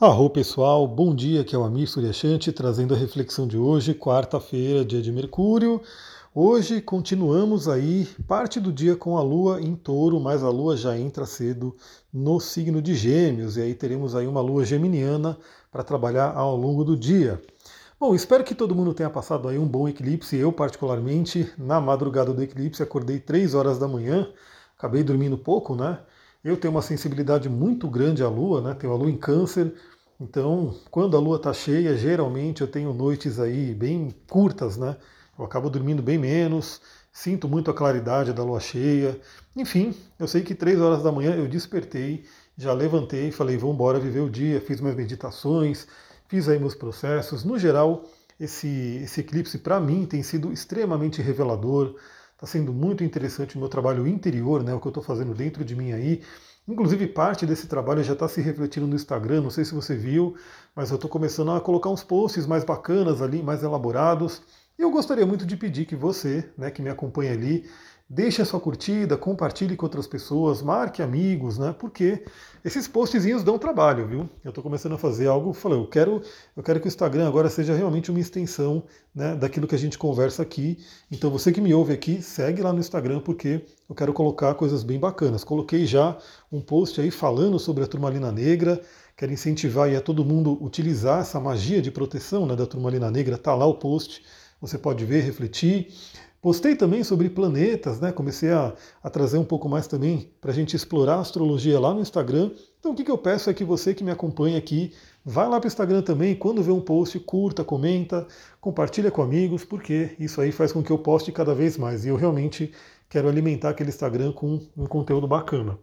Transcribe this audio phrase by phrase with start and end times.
[0.00, 4.84] Arro pessoal, bom dia, aqui é o Amir Suryashanti trazendo a reflexão de hoje, quarta-feira,
[4.84, 5.80] dia de Mercúrio.
[6.34, 10.98] Hoje continuamos aí parte do dia com a Lua em touro, mas a Lua já
[10.98, 11.76] entra cedo
[12.12, 15.38] no signo de Gêmeos, e aí teremos aí uma Lua geminiana
[15.70, 17.40] para trabalhar ao longo do dia.
[17.98, 20.36] Bom, espero que todo mundo tenha passado aí um bom eclipse.
[20.36, 24.28] Eu, particularmente, na madrugada do eclipse, acordei 3 horas da manhã,
[24.76, 26.00] acabei dormindo pouco, né?
[26.44, 28.74] Eu tenho uma sensibilidade muito grande à Lua, né?
[28.74, 29.72] Tenho a Lua em câncer,
[30.20, 34.94] então quando a Lua está cheia, geralmente eu tenho noites aí bem curtas, né?
[35.38, 39.18] Eu acabo dormindo bem menos, sinto muito a claridade da Lua cheia.
[39.56, 42.26] Enfim, eu sei que três horas da manhã eu despertei,
[42.58, 45.88] já levantei, falei vamos embora viver o dia, fiz minhas meditações,
[46.28, 47.42] fiz aí meus processos.
[47.42, 48.04] No geral,
[48.38, 51.96] esse, esse eclipse para mim tem sido extremamente revelador.
[52.34, 55.64] Está sendo muito interessante o meu trabalho interior, né, o que eu estou fazendo dentro
[55.64, 56.20] de mim aí.
[56.66, 60.34] Inclusive, parte desse trabalho já está se refletindo no Instagram, não sei se você viu,
[60.74, 64.42] mas eu estou começando a colocar uns posts mais bacanas ali, mais elaborados.
[64.78, 67.68] E eu gostaria muito de pedir que você, né, que me acompanha ali,
[68.08, 71.74] Deixe a sua curtida, compartilhe com outras pessoas, marque amigos, né?
[71.76, 72.22] Porque
[72.62, 74.28] esses postzinhos dão trabalho, viu?
[74.44, 76.20] Eu estou começando a fazer algo, falei, eu quero,
[76.54, 79.96] eu quero que o Instagram agora seja realmente uma extensão né, daquilo que a gente
[79.96, 80.84] conversa aqui.
[81.10, 84.82] Então você que me ouve aqui, segue lá no Instagram, porque eu quero colocar coisas
[84.82, 85.42] bem bacanas.
[85.42, 86.18] Coloquei já
[86.52, 88.82] um post aí falando sobre a turmalina negra,
[89.16, 93.54] quero incentivar a todo mundo utilizar essa magia de proteção né, da turmalina negra, tá
[93.54, 94.22] lá o post,
[94.60, 95.88] você pode ver, refletir.
[96.44, 98.12] Postei também sobre planetas, né?
[98.12, 101.94] Comecei a, a trazer um pouco mais também para a gente explorar a astrologia lá
[101.94, 102.50] no Instagram.
[102.78, 104.92] Então o que, que eu peço é que você que me acompanha aqui,
[105.24, 108.26] vá lá para o Instagram também, quando vê um post, curta, comenta,
[108.60, 112.04] compartilha com amigos, porque isso aí faz com que eu poste cada vez mais.
[112.04, 112.70] E eu realmente
[113.08, 115.78] quero alimentar aquele Instagram com um conteúdo bacana.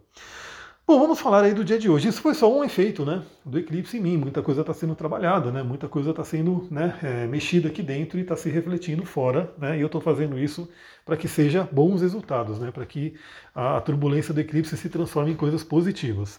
[0.92, 2.08] Bom, vamos falar aí do dia de hoje.
[2.08, 4.18] Isso foi só um efeito né, do eclipse em mim.
[4.18, 8.18] Muita coisa está sendo trabalhada, né, muita coisa está sendo né, é, mexida aqui dentro
[8.18, 9.50] e está se refletindo fora.
[9.56, 10.68] Né, e eu estou fazendo isso
[11.02, 13.14] para que seja bons resultados, né, para que
[13.54, 16.38] a, turbulência do eclipse se transforme em coisas positivas.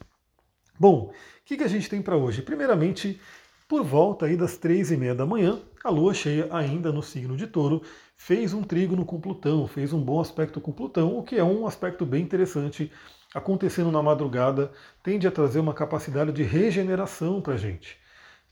[0.80, 1.14] Bom, o
[1.44, 2.44] que, que a gente tem para hoje?
[2.44, 3.20] Primeiramente,
[3.68, 7.36] por volta aí das três e meia da manhã, a Lua cheia ainda no signo
[7.36, 7.82] de Touro
[8.16, 11.66] fez um trígono com Plutão, fez um bom aspecto com Plutão, o que é um
[11.66, 12.92] aspecto bem interessante
[13.34, 14.72] acontecendo na madrugada
[15.02, 17.98] tende a trazer uma capacidade de regeneração para a gente.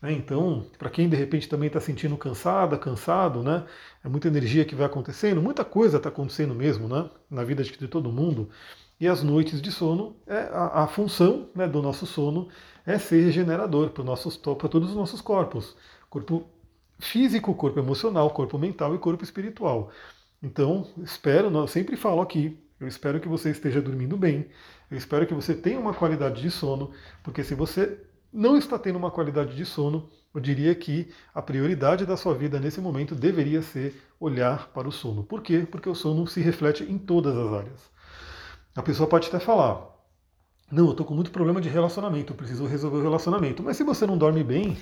[0.00, 0.12] Né?
[0.12, 3.64] Então, para quem de repente também está sentindo cansada, cansado, né?
[4.04, 7.08] é muita energia que vai acontecendo, muita coisa está acontecendo mesmo né?
[7.30, 8.50] na vida de todo mundo.
[8.98, 12.48] E as noites de sono, é a, a função né, do nosso sono
[12.86, 15.76] é ser regenerador para todos os nossos corpos.
[16.08, 16.46] Corpo
[17.00, 19.90] físico, corpo emocional, corpo mental e corpo espiritual.
[20.40, 24.46] Então, espero, sempre falo aqui, eu espero que você esteja dormindo bem.
[24.90, 26.90] Eu espero que você tenha uma qualidade de sono,
[27.22, 27.98] porque se você
[28.32, 32.58] não está tendo uma qualidade de sono, eu diria que a prioridade da sua vida
[32.58, 35.22] nesse momento deveria ser olhar para o sono.
[35.22, 35.66] Por quê?
[35.70, 37.80] Porque o sono se reflete em todas as áreas.
[38.74, 39.86] A pessoa pode até falar:
[40.70, 43.62] Não, eu estou com muito problema de relacionamento, preciso resolver o relacionamento.
[43.62, 44.76] Mas se você não dorme bem,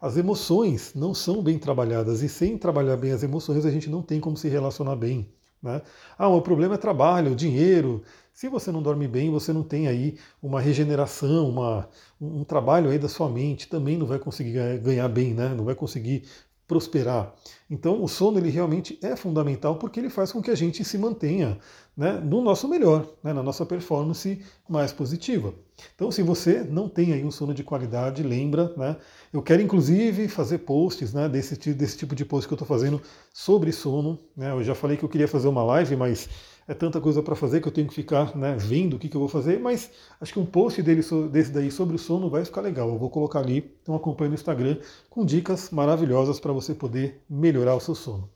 [0.00, 2.22] as emoções não são bem trabalhadas.
[2.22, 5.34] E sem trabalhar bem as emoções, a gente não tem como se relacionar bem.
[5.62, 5.82] Né?
[6.18, 8.02] Ah, o problema é trabalho, dinheiro.
[8.32, 11.88] Se você não dorme bem, você não tem aí uma regeneração, uma,
[12.20, 15.54] um trabalho aí da sua mente, também não vai conseguir ganhar bem, né?
[15.54, 16.24] não vai conseguir
[16.70, 17.34] prosperar.
[17.68, 20.96] Então o sono ele realmente é fundamental porque ele faz com que a gente se
[20.96, 21.58] mantenha
[21.96, 25.52] né, no nosso melhor, né, na nossa performance mais positiva.
[25.96, 28.96] Então se você não tem aí um sono de qualidade, lembra, né,
[29.32, 33.02] eu quero inclusive fazer posts né, desse, desse tipo de post que eu estou fazendo
[33.34, 34.16] sobre sono.
[34.36, 36.28] Né, eu já falei que eu queria fazer uma live, mas
[36.70, 39.16] é tanta coisa para fazer que eu tenho que ficar né, vendo o que, que,
[39.16, 42.44] eu vou fazer, mas acho que um post dele, desse daí sobre o sono vai
[42.44, 42.88] ficar legal.
[42.90, 47.74] Eu vou colocar ali, então acompanhe no Instagram, com dicas maravilhosas para você poder melhorar
[47.74, 48.30] o seu sono.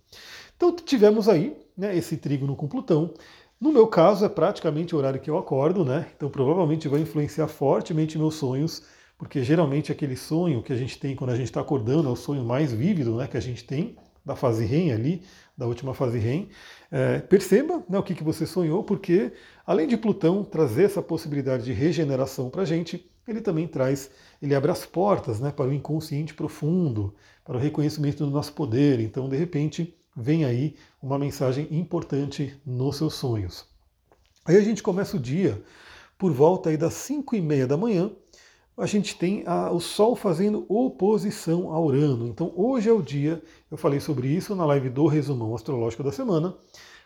[0.57, 3.15] Então tivemos aí né, esse trígono com Plutão.
[3.61, 6.09] No meu caso, é praticamente o horário que eu acordo, né?
[6.17, 8.83] Então provavelmente vai influenciar fortemente meus sonhos,
[9.17, 12.17] porque geralmente aquele sonho que a gente tem quando a gente está acordando é o
[12.17, 13.95] sonho mais vívido né, que a gente tem,
[14.25, 15.23] da fase REM ali,
[15.57, 16.49] da última fase REM.
[16.91, 19.33] É, perceba né, o que, que você sonhou, porque
[19.67, 24.11] além de Plutão trazer essa possibilidade de regeneração para a gente, ele também traz,
[24.41, 29.01] ele abre as portas né, para o inconsciente profundo, para o reconhecimento do nosso poder.
[29.01, 33.67] Então, de repente, vem aí uma mensagem importante nos seus sonhos.
[34.45, 35.63] Aí a gente começa o dia
[36.19, 38.11] por volta aí das 5 e meia da manhã,
[38.77, 42.27] a gente tem a, o Sol fazendo oposição a Urano.
[42.27, 46.13] Então hoje é o dia, eu falei sobre isso na live do resumão astrológico da
[46.13, 46.55] semana.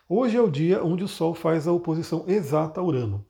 [0.07, 3.23] Hoje é o dia onde o Sol faz a oposição exata a Urano.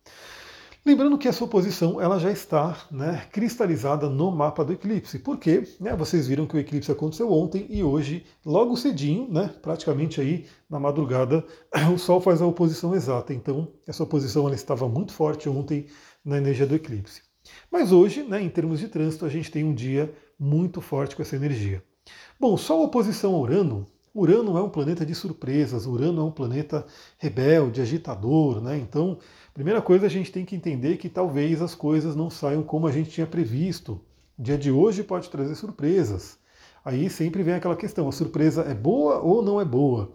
[0.86, 5.68] Lembrando que a sua posição ela já está né, cristalizada no mapa do eclipse, porque
[5.78, 10.46] né, vocês viram que o eclipse aconteceu ontem e hoje, logo cedinho, né, praticamente aí
[10.70, 11.46] na madrugada,
[11.94, 13.34] o Sol faz a oposição exata.
[13.34, 15.86] Então, a sua posição ela estava muito forte ontem
[16.24, 17.29] na energia do eclipse.
[17.72, 21.22] Mas hoje, né, em termos de trânsito, a gente tem um dia muito forte com
[21.22, 21.84] essa energia.
[22.40, 23.86] Bom, Sol oposição a Urano.
[24.14, 26.86] Urano é um planeta de surpresas, Urano é um planeta
[27.18, 28.78] rebelde, agitador, né?
[28.78, 29.20] Então,
[29.54, 32.92] primeira coisa a gente tem que entender que talvez as coisas não saiam como a
[32.92, 34.02] gente tinha previsto.
[34.38, 36.40] O dia de hoje pode trazer surpresas.
[36.84, 40.12] Aí sempre vem aquela questão: a surpresa é boa ou não é boa?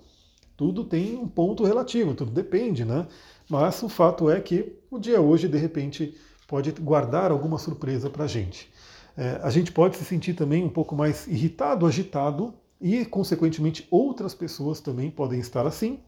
[0.56, 3.06] Tudo tem um ponto relativo, tudo depende, né?
[3.48, 6.16] Mas o fato é que o dia hoje, de repente,
[6.46, 8.72] pode guardar alguma surpresa para a gente.
[9.16, 14.34] É, a gente pode se sentir também um pouco mais irritado, agitado, e, consequentemente, outras
[14.34, 16.00] pessoas também podem estar assim.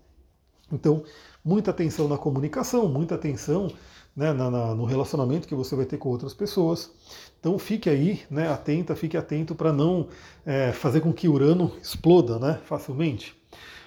[0.70, 1.04] Então,
[1.44, 3.68] muita atenção na comunicação, muita atenção
[4.14, 6.90] né, na, na, no relacionamento que você vai ter com outras pessoas.
[7.38, 10.08] Então, fique aí, né, atenta, fique atento para não
[10.44, 13.34] é, fazer com que Urano exploda né, facilmente.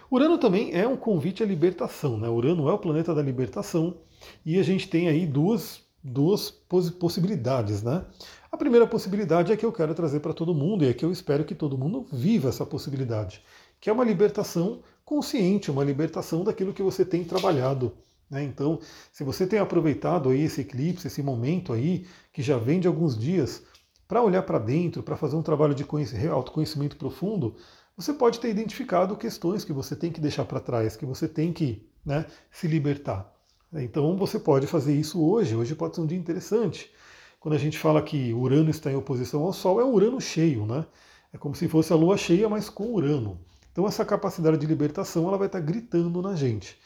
[0.09, 2.17] Urano também é um convite à libertação.
[2.17, 2.29] Né?
[2.29, 3.97] Urano é o planeta da libertação
[4.45, 8.05] e a gente tem aí duas duas possibilidades, né?
[8.51, 11.11] A primeira possibilidade é que eu quero trazer para todo mundo e é que eu
[11.11, 13.43] espero que todo mundo viva essa possibilidade,
[13.79, 17.93] que é uma libertação consciente, uma libertação daquilo que você tem trabalhado.
[18.29, 18.43] Né?
[18.43, 18.79] Então,
[19.11, 23.17] se você tem aproveitado aí esse eclipse, esse momento aí, que já vem de alguns
[23.17, 23.63] dias,
[24.07, 25.85] para olhar para dentro, para fazer um trabalho de
[26.29, 27.55] autoconhecimento profundo,
[27.95, 31.51] você pode ter identificado questões que você tem que deixar para trás, que você tem
[31.51, 33.31] que né, se libertar.
[33.73, 36.91] Então você pode fazer isso hoje, hoje pode ser um dia interessante.
[37.39, 40.65] Quando a gente fala que Urano está em oposição ao Sol, é um Urano cheio,
[40.65, 40.85] né?
[41.31, 43.39] É como se fosse a Lua cheia, mas com Urano.
[43.71, 46.77] Então essa capacidade de libertação ela vai estar gritando na gente.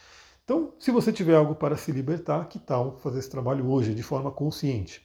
[0.44, 4.04] Então, se você tiver algo para se libertar, que tal fazer esse trabalho hoje de
[4.04, 5.02] forma consciente?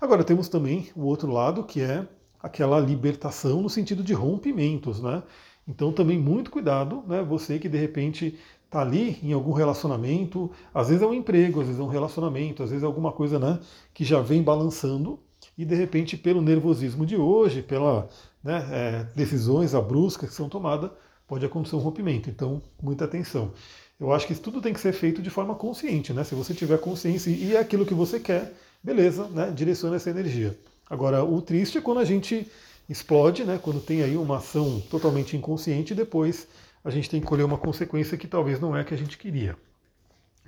[0.00, 2.08] Agora temos também o outro lado, que é
[2.42, 5.22] aquela libertação no sentido de rompimentos, né?
[5.68, 7.22] Então também muito cuidado, né?
[7.22, 8.38] Você que de repente
[8.70, 12.62] está ali em algum relacionamento, às vezes é um emprego, às vezes é um relacionamento,
[12.62, 13.58] às vezes é alguma coisa né,
[13.92, 15.18] que já vem balançando
[15.58, 18.04] e de repente pelo nervosismo de hoje, pelas
[18.44, 20.88] né, é, decisões abruptas que são tomadas,
[21.26, 22.30] pode acontecer um rompimento.
[22.30, 23.50] Então, muita atenção.
[23.98, 26.24] Eu acho que isso tudo tem que ser feito de forma consciente, né?
[26.24, 28.52] Se você tiver consciência e é aquilo que você quer,
[28.82, 29.50] beleza, né?
[29.50, 30.56] Direciona essa energia.
[30.88, 32.50] Agora, o triste é quando a gente
[32.88, 33.60] explode, né?
[33.62, 36.48] Quando tem aí uma ação totalmente inconsciente e depois
[36.84, 39.18] a gente tem que colher uma consequência que talvez não é a que a gente
[39.18, 39.56] queria.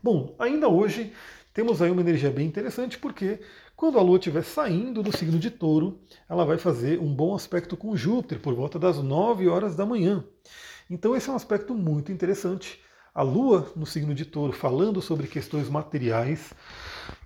[0.02, 1.12] Bom, ainda hoje
[1.54, 3.40] temos aí uma energia bem interessante, porque
[3.76, 7.76] quando a Lua estiver saindo do signo de touro, ela vai fazer um bom aspecto
[7.76, 10.24] com Júpiter por volta das 9 horas da manhã.
[10.88, 12.80] Então esse é um aspecto muito interessante.
[13.14, 16.54] A Lua no signo de touro falando sobre questões materiais,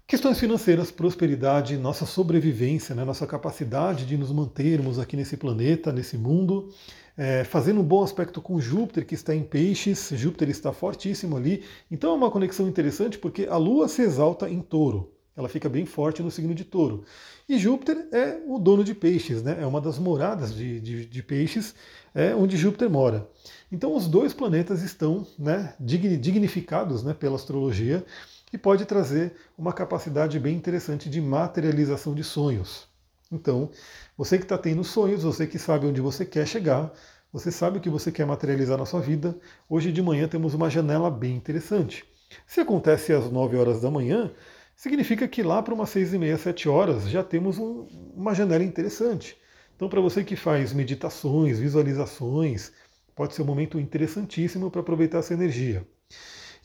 [0.06, 6.18] questões financeiras, prosperidade, nossa sobrevivência, né, nossa capacidade de nos mantermos aqui nesse planeta, nesse
[6.18, 6.72] mundo
[7.16, 11.64] é, fazendo um bom aspecto com Júpiter, que está em peixes, Júpiter está fortíssimo ali.
[11.90, 15.12] Então é uma conexão interessante porque a Lua se exalta em touro.
[15.36, 17.04] Ela fica bem forte no signo de touro.
[17.48, 19.58] E Júpiter é o dono de peixes, né?
[19.60, 21.74] é uma das moradas de, de, de peixes,
[22.14, 23.28] é onde Júpiter mora.
[23.70, 28.04] Então os dois planetas estão né, dignificados né, pela astrologia
[28.52, 32.88] e pode trazer uma capacidade bem interessante de materialização de sonhos.
[33.30, 33.70] Então,
[34.16, 36.92] você que está tendo sonhos, você que sabe onde você quer chegar,
[37.32, 39.36] você sabe o que você quer materializar na sua vida,
[39.68, 42.04] hoje de manhã temos uma janela bem interessante.
[42.46, 44.32] Se acontece às 9 horas da manhã,
[44.74, 48.64] significa que lá para umas 6 e meia, 7 horas já temos um, uma janela
[48.64, 49.36] interessante.
[49.74, 52.72] Então, para você que faz meditações, visualizações,
[53.14, 55.86] pode ser um momento interessantíssimo para aproveitar essa energia.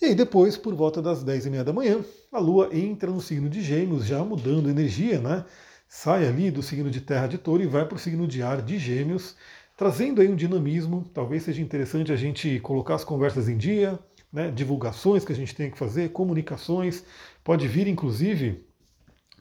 [0.02, 3.22] E aí depois, por volta das 10 e meia da manhã, a Lua entra no
[3.22, 5.46] signo de Gêmeos, já mudando energia, né?
[5.94, 8.62] Sai ali do signo de terra de touro e vai para o signo de ar
[8.62, 9.36] de gêmeos,
[9.76, 11.04] trazendo aí um dinamismo.
[11.14, 14.00] Talvez seja interessante a gente colocar as conversas em dia,
[14.32, 17.04] né, divulgações que a gente tem que fazer, comunicações.
[17.44, 18.66] Pode vir, inclusive,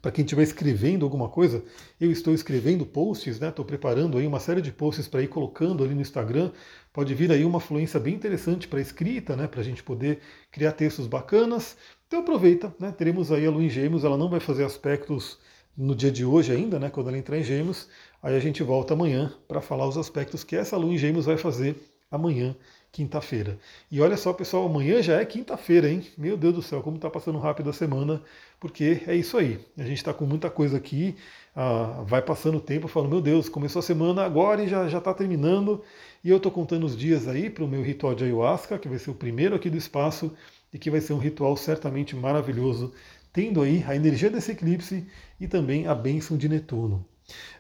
[0.03, 1.63] para quem estiver escrevendo alguma coisa,
[2.01, 3.51] eu estou escrevendo posts, né?
[3.51, 6.51] Estou preparando aí uma série de posts para ir colocando ali no Instagram.
[6.93, 9.47] Pode vir aí uma fluência bem interessante para escrita, né?
[9.47, 10.19] Para a gente poder
[10.51, 11.77] criar textos bacanas.
[12.09, 12.91] Então aproveita, né?
[12.91, 15.39] Teremos aí a Lua em Gêmeos, ela não vai fazer aspectos
[15.77, 17.89] no dia de hoje ainda, né, quando ela entrar em Gêmeos.
[18.23, 21.37] Aí a gente volta amanhã para falar os aspectos que essa lua em Gêmeos vai
[21.37, 21.77] fazer
[22.11, 22.57] amanhã,
[22.91, 23.59] quinta-feira.
[23.91, 26.05] E olha só, pessoal, amanhã já é quinta-feira, hein?
[26.19, 28.21] Meu Deus do céu, como está passando rápido a semana,
[28.59, 29.61] porque é isso aí.
[29.79, 31.15] A gente está com muita coisa aqui,
[31.55, 35.15] ah, vai passando o tempo, falando, meu Deus, começou a semana agora e já está
[35.15, 35.83] terminando.
[36.23, 38.99] E eu estou contando os dias aí para o meu ritual de ayahuasca, que vai
[38.99, 40.33] ser o primeiro aqui do espaço
[40.73, 42.93] e que vai ser um ritual certamente maravilhoso
[43.33, 45.07] tendo aí a energia desse eclipse
[45.39, 47.07] e também a bênção de Netuno.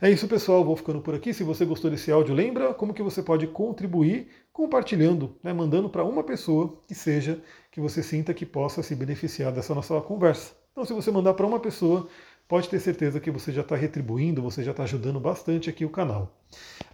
[0.00, 0.64] É isso, pessoal.
[0.64, 1.32] Vou ficando por aqui.
[1.32, 6.04] Se você gostou desse áudio, lembra como que você pode contribuir compartilhando, né, mandando para
[6.04, 10.54] uma pessoa que seja que você sinta que possa se beneficiar dessa nossa conversa.
[10.72, 12.08] Então, se você mandar para uma pessoa,
[12.48, 15.90] pode ter certeza que você já está retribuindo, você já está ajudando bastante aqui o
[15.90, 16.36] canal.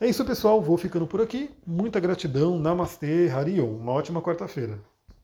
[0.00, 0.60] É isso, pessoal.
[0.62, 1.50] Vou ficando por aqui.
[1.66, 2.58] Muita gratidão.
[2.58, 3.76] Namastê, Harion.
[3.76, 4.78] Uma ótima quarta-feira.